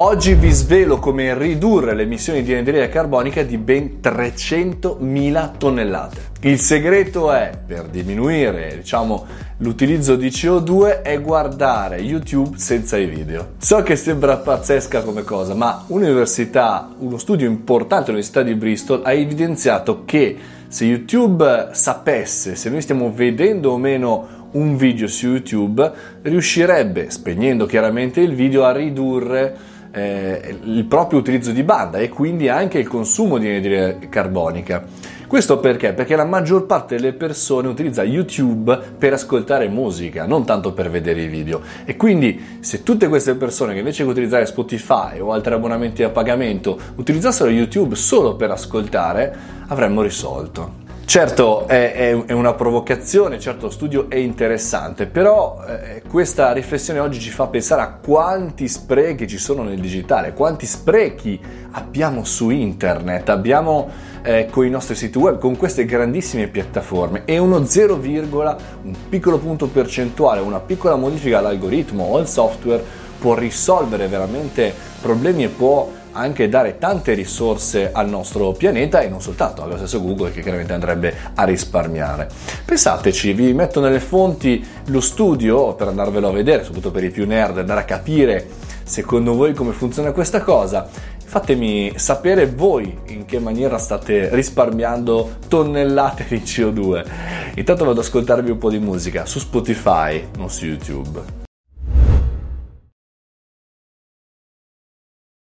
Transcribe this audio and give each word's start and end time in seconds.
Oggi 0.00 0.34
vi 0.34 0.52
svelo 0.52 1.00
come 1.00 1.36
ridurre 1.36 1.92
le 1.92 2.04
emissioni 2.04 2.44
di 2.44 2.54
anidride 2.54 2.88
carbonica 2.88 3.42
di 3.42 3.58
ben 3.58 3.98
300.000 4.00 5.56
tonnellate. 5.58 6.20
Il 6.42 6.60
segreto 6.60 7.32
è, 7.32 7.50
per 7.66 7.86
diminuire 7.86 8.76
diciamo, 8.76 9.26
l'utilizzo 9.56 10.14
di 10.14 10.28
CO2, 10.28 11.02
è 11.02 11.20
guardare 11.20 11.96
YouTube 11.96 12.56
senza 12.58 12.96
i 12.96 13.06
video. 13.06 13.54
So 13.58 13.82
che 13.82 13.96
sembra 13.96 14.36
pazzesca 14.36 15.02
come 15.02 15.24
cosa, 15.24 15.54
ma 15.54 15.82
un'università, 15.88 16.90
uno 16.98 17.18
studio 17.18 17.48
importante 17.48 18.10
all'Università 18.10 18.44
di 18.44 18.54
Bristol 18.54 19.00
ha 19.04 19.12
evidenziato 19.12 20.04
che 20.04 20.36
se 20.68 20.84
YouTube 20.84 21.70
sapesse 21.72 22.54
se 22.54 22.70
noi 22.70 22.82
stiamo 22.82 23.12
vedendo 23.12 23.72
o 23.72 23.76
meno 23.76 24.48
un 24.52 24.76
video 24.76 25.08
su 25.08 25.26
YouTube, 25.26 25.90
riuscirebbe, 26.22 27.10
spegnendo 27.10 27.66
chiaramente 27.66 28.20
il 28.20 28.34
video, 28.34 28.64
a 28.64 28.70
ridurre 28.70 29.56
eh, 29.90 30.56
il 30.62 30.84
proprio 30.84 31.18
utilizzo 31.18 31.50
di 31.50 31.64
banda 31.64 31.98
e 31.98 32.08
quindi 32.08 32.48
anche 32.48 32.78
il 32.78 32.86
consumo 32.86 33.38
di 33.38 33.48
anidride 33.48 34.06
carbonica. 34.08 35.16
Questo 35.28 35.58
perché? 35.58 35.92
Perché 35.92 36.16
la 36.16 36.24
maggior 36.24 36.64
parte 36.64 36.96
delle 36.96 37.12
persone 37.12 37.68
utilizza 37.68 38.02
YouTube 38.02 38.78
per 38.96 39.12
ascoltare 39.12 39.68
musica, 39.68 40.24
non 40.24 40.46
tanto 40.46 40.72
per 40.72 40.88
vedere 40.88 41.20
i 41.20 41.26
video. 41.26 41.60
E 41.84 41.96
quindi 41.96 42.58
se 42.60 42.82
tutte 42.82 43.08
queste 43.08 43.34
persone 43.34 43.74
che 43.74 43.80
invece 43.80 44.04
che 44.04 44.10
utilizzare 44.10 44.46
Spotify 44.46 45.20
o 45.20 45.32
altri 45.32 45.52
abbonamenti 45.52 46.02
a 46.02 46.08
pagamento 46.08 46.80
utilizzassero 46.94 47.50
YouTube 47.50 47.94
solo 47.94 48.36
per 48.36 48.52
ascoltare, 48.52 49.36
avremmo 49.66 50.00
risolto. 50.00 50.87
Certo 51.08 51.66
è, 51.66 51.94
è, 51.94 52.24
è, 52.26 52.32
una 52.32 52.52
provocazione, 52.52 53.40
certo 53.40 53.64
lo 53.64 53.72
studio 53.72 54.10
è 54.10 54.16
interessante, 54.16 55.06
però 55.06 55.64
eh, 55.66 56.02
questa 56.06 56.52
riflessione 56.52 56.98
oggi 56.98 57.18
ci 57.18 57.30
fa 57.30 57.46
pensare 57.46 57.80
a 57.80 57.92
quanti 57.92 58.68
sprechi 58.68 59.26
ci 59.26 59.38
sono 59.38 59.62
nel 59.62 59.80
digitale, 59.80 60.34
quanti 60.34 60.66
sprechi 60.66 61.40
abbiamo 61.70 62.24
su 62.24 62.50
internet, 62.50 63.30
abbiamo 63.30 63.88
eh, 64.20 64.48
con 64.50 64.66
i 64.66 64.68
nostri 64.68 64.94
siti 64.94 65.16
web, 65.16 65.38
con 65.38 65.56
queste 65.56 65.86
grandissime 65.86 66.46
piattaforme. 66.48 67.22
E 67.24 67.38
uno 67.38 67.64
0, 67.64 67.94
un 67.94 68.94
piccolo 69.08 69.38
punto 69.38 69.66
percentuale, 69.68 70.42
una 70.42 70.60
piccola 70.60 70.96
modifica 70.96 71.38
all'algoritmo 71.38 72.04
o 72.04 72.18
al 72.18 72.28
software 72.28 72.84
può 73.18 73.34
risolvere 73.34 74.08
veramente 74.08 74.74
problemi 75.00 75.44
e 75.44 75.48
può 75.48 75.90
anche 76.18 76.48
dare 76.48 76.78
tante 76.78 77.14
risorse 77.14 77.90
al 77.92 78.08
nostro 78.08 78.52
pianeta 78.52 79.00
e 79.00 79.08
non 79.08 79.20
soltanto 79.22 79.62
allo 79.62 79.76
stesso 79.76 80.02
Google 80.02 80.32
che 80.32 80.42
chiaramente 80.42 80.72
andrebbe 80.72 81.14
a 81.34 81.44
risparmiare. 81.44 82.28
Pensateci, 82.64 83.32
vi 83.32 83.52
metto 83.54 83.80
nelle 83.80 84.00
fonti 84.00 84.64
lo 84.86 85.00
studio 85.00 85.74
per 85.74 85.88
andarvelo 85.88 86.28
a 86.28 86.32
vedere, 86.32 86.64
soprattutto 86.64 86.90
per 86.90 87.04
i 87.04 87.10
più 87.10 87.26
nerd, 87.26 87.58
andare 87.58 87.80
a 87.80 87.84
capire 87.84 88.46
secondo 88.88 89.34
voi 89.34 89.52
come 89.54 89.72
funziona 89.72 90.12
questa 90.12 90.42
cosa. 90.42 90.88
Fatemi 91.24 91.92
sapere 91.96 92.46
voi 92.46 92.98
in 93.08 93.26
che 93.26 93.38
maniera 93.38 93.76
state 93.76 94.34
risparmiando 94.34 95.36
tonnellate 95.46 96.24
di 96.26 96.36
CO2. 96.36 97.04
Intanto 97.56 97.84
vado 97.84 98.00
ad 98.00 98.04
ascoltarvi 98.04 98.50
un 98.50 98.58
po' 98.58 98.70
di 98.70 98.78
musica 98.78 99.26
su 99.26 99.38
Spotify, 99.38 100.26
non 100.36 100.48
su 100.48 100.64
YouTube. 100.64 101.47